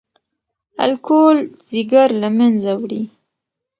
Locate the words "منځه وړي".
2.37-3.03